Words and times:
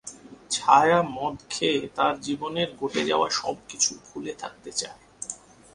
ছায়া 0.49 0.99
মদ 1.15 1.35
খেয়ে 1.49 1.81
তার 1.95 2.13
জীবনের 2.21 2.69
ঘটে 2.75 3.01
যাওয়া 3.05 3.27
সবকিছু 3.31 3.91
ভুলে 4.05 4.33
থাকতে 4.33 4.71
চায়। 4.71 5.01